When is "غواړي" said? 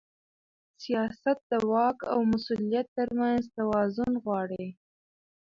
4.23-4.65